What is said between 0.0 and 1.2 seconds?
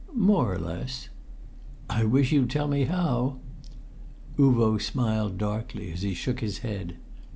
"More or less."